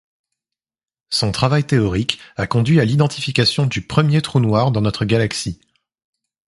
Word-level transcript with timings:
Son 1.11 1.31
travail 1.31 1.63
théorique 1.63 2.19
a 2.35 2.47
conduit 2.47 2.79
à 2.79 2.85
l'identification 2.85 3.67
du 3.67 3.83
premier 3.85 4.23
trou 4.23 4.39
noir 4.39 4.71
dans 4.71 4.81
notre 4.81 5.05
galaxie. 5.05 5.61